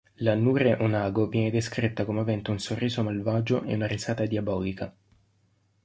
[0.25, 4.91] La nure-onago viene descritta come avente un sorriso malvagio e una risata diabolica.